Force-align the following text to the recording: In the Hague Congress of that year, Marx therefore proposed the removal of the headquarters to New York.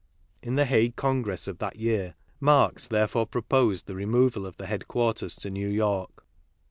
In 0.41 0.55
the 0.55 0.65
Hague 0.65 0.95
Congress 0.95 1.47
of 1.47 1.59
that 1.59 1.75
year, 1.77 2.15
Marx 2.39 2.87
therefore 2.87 3.27
proposed 3.27 3.85
the 3.85 3.93
removal 3.93 4.47
of 4.47 4.57
the 4.57 4.65
headquarters 4.65 5.35
to 5.35 5.51
New 5.51 5.69
York. 5.69 6.25